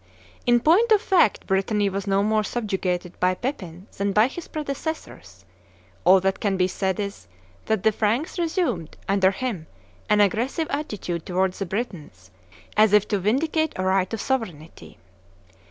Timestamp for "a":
13.75-13.83